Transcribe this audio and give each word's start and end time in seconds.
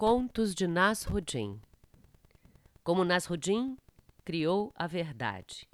Contos 0.00 0.54
de 0.54 0.68
Nasruddin 0.68 1.60
Como 2.84 3.04
Nasruddin 3.04 3.76
criou 4.24 4.72
a 4.76 4.86
verdade. 4.86 5.68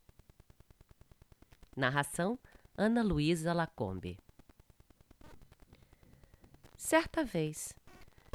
Narração 1.77 2.39
Ana 2.75 3.03
Luísa 3.03 3.53
Lacombe 3.53 4.17
Certa 6.75 7.23
vez, 7.23 7.75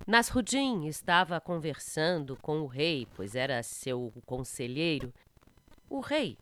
Nasruddin 0.06 0.86
estava 0.86 1.42
conversando 1.42 2.38
com 2.38 2.62
o 2.62 2.68
rei, 2.68 3.08
pois 3.16 3.34
era 3.34 3.64
seu 3.64 4.14
conselheiro. 4.28 5.12
O 5.90 6.02
rei 6.02 6.38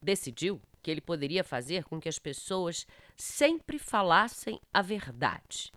decidiu 0.00 0.62
que 0.80 0.92
ele 0.92 1.00
poderia 1.00 1.42
fazer 1.42 1.82
com 1.82 2.00
que 2.00 2.08
as 2.08 2.20
pessoas 2.20 2.86
sempre 3.16 3.80
falassem 3.80 4.60
a 4.72 4.80
verdade. 4.80 5.72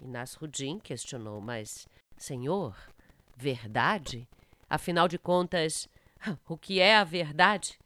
E 0.00 0.06
Nasruddin 0.06 0.78
questionou, 0.78 1.42
mas 1.42 1.86
Senhor, 2.16 2.76
verdade? 3.36 4.28
Afinal 4.68 5.06
de 5.08 5.18
contas, 5.18 5.88
o 6.48 6.56
que 6.56 6.80
é 6.80 6.96
a 6.96 7.04
verdade? 7.04 7.78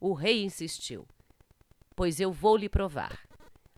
O 0.00 0.14
rei 0.14 0.42
insistiu: 0.42 1.06
Pois 1.94 2.20
eu 2.20 2.32
vou 2.32 2.56
lhe 2.56 2.68
provar. 2.68 3.26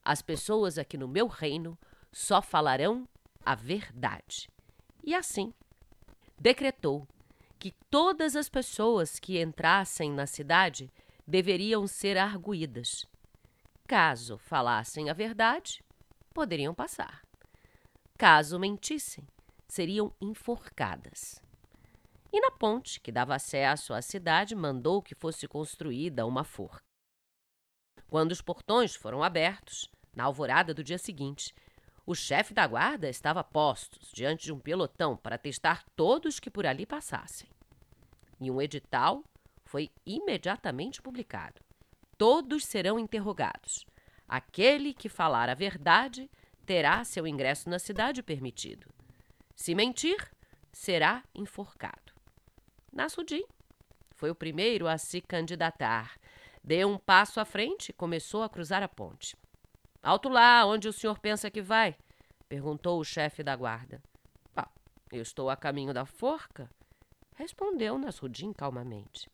As 0.05 0.23
pessoas 0.23 0.79
aqui 0.79 0.97
no 0.97 1.09
meu 1.09 1.27
reino 1.27 1.79
só 2.13 2.43
falarão 2.43 3.09
a 3.45 3.55
verdade. 3.55 4.49
E 5.03 5.15
assim, 5.15 5.53
decretou 6.39 7.07
que 7.59 7.73
todas 7.91 8.35
as 8.35 8.49
pessoas 8.49 9.19
que 9.19 9.41
entrassem 9.41 10.13
na 10.13 10.27
cidade 10.27 10.91
deveriam 11.27 11.87
ser 11.87 12.19
arguídas. 12.19 13.07
Caso 13.87 14.39
falassem 14.39 15.11
a 15.11 15.13
verdade, 15.13 15.85
poderiam 16.33 16.75
passar. 16.75 17.23
Caso 18.23 18.57
mentissem, 18.57 19.27
seriam 19.67 20.15
enforcadas. 20.21 21.43
E 22.33 22.41
na 22.41 22.53
ponte 22.53 23.01
que 23.01 23.11
dava 23.11 23.35
acesso 23.35 23.93
à 23.93 24.01
cidade, 24.01 24.55
mandou 24.55 25.03
que 25.03 25.13
fosse 25.13 25.49
construída 25.49 26.25
uma 26.25 26.45
forca. 26.45 26.85
Quando 28.09 28.31
os 28.31 28.41
portões 28.41 28.95
foram 28.95 29.25
abertos, 29.25 29.91
na 30.15 30.23
alvorada 30.23 30.73
do 30.73 30.85
dia 30.85 30.99
seguinte, 30.99 31.53
o 32.07 32.15
chefe 32.15 32.55
da 32.55 32.65
guarda 32.65 33.09
estava 33.09 33.43
postos 33.43 34.13
diante 34.13 34.45
de 34.45 34.53
um 34.53 34.61
pelotão 34.61 35.17
para 35.17 35.37
testar 35.37 35.83
todos 35.97 36.39
que 36.39 36.49
por 36.49 36.65
ali 36.65 36.87
passassem. 36.87 37.51
E 38.41 38.53
um 38.53 38.63
edital 38.63 39.25
foi 39.65 39.91
imediatamente 40.07 41.03
publicado. 41.03 41.61
Todos 42.17 42.67
serão 42.67 43.01
interrogados. 43.01 43.85
Aquele 44.29 44.95
que 44.95 45.09
falar 45.09 45.49
a 45.49 45.55
verdade 45.55 46.31
terá 46.67 47.05
seu 47.05 47.27
ingresso 47.27 47.69
na 47.69 47.79
cidade 47.79 48.23
permitido. 48.23 48.87
Se 49.55 49.75
mentir, 49.75 50.31
será 50.73 51.23
enforcado. 51.35 52.13
Nasruddin 52.93 53.45
foi 54.15 54.31
o 54.31 54.35
primeiro 54.35 54.87
a 54.87 54.99
se 54.99 55.21
candidatar. 55.21 56.19
Deu 56.63 56.89
um 56.89 56.99
passo 56.99 57.41
à 57.41 57.45
frente 57.45 57.89
e 57.89 57.93
começou 57.93 58.43
a 58.43 58.49
cruzar 58.49 58.83
a 58.83 58.89
ponte. 58.89 59.37
Alto 60.03 60.29
lá, 60.29 60.65
onde 60.65 60.89
o 60.89 60.93
senhor 60.93 61.19
pensa 61.19 61.51
que 61.51 61.61
vai? 61.63 61.97
perguntou 62.49 63.01
o 63.01 63.05
chefe 63.05 63.43
da 63.43 63.57
guarda. 63.57 64.03
Ah, 64.57 64.69
eu 65.11 65.23
estou 65.23 65.49
a 65.49 65.57
caminho 65.57 65.95
da 65.95 66.05
forca, 66.05 66.71
respondeu 67.35 67.99
Nasruddin 67.99 68.53
calmamente. 68.53 69.29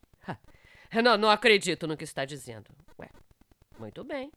Não, 1.03 1.19
não 1.19 1.31
acredito 1.31 1.87
no 1.87 1.97
que 1.99 2.05
está 2.05 2.25
dizendo. 2.25 2.71
Ué, 2.99 3.11
muito 3.79 4.03
bem. 4.03 4.33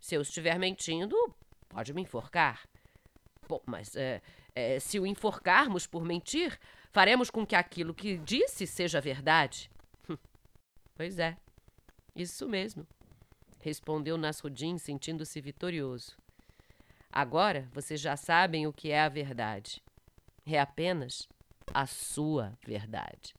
Se 0.00 0.16
eu 0.16 0.22
estiver 0.22 0.58
mentindo, 0.58 1.16
Pode 1.72 1.92
me 1.92 2.02
enforcar. 2.02 2.68
Bom, 3.48 3.60
mas 3.66 3.96
é, 3.96 4.20
é, 4.54 4.78
se 4.78 5.00
o 5.00 5.06
enforcarmos 5.06 5.86
por 5.86 6.04
mentir, 6.04 6.58
faremos 6.92 7.30
com 7.30 7.46
que 7.46 7.56
aquilo 7.56 7.94
que 7.94 8.18
disse 8.18 8.66
seja 8.66 9.00
verdade. 9.00 9.70
pois 10.94 11.18
é, 11.18 11.36
isso 12.14 12.46
mesmo, 12.48 12.86
respondeu 13.60 14.18
Nasruddin, 14.18 14.76
sentindo-se 14.76 15.40
vitorioso. 15.40 16.16
Agora 17.10 17.68
vocês 17.72 18.00
já 18.00 18.16
sabem 18.16 18.66
o 18.66 18.72
que 18.72 18.90
é 18.90 19.00
a 19.00 19.08
verdade. 19.08 19.82
É 20.46 20.60
apenas 20.60 21.28
a 21.72 21.86
sua 21.86 22.52
verdade. 22.66 23.34